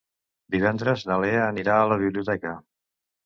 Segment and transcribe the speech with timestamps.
[0.53, 2.55] Divendres na Lea anirà a la biblioteca.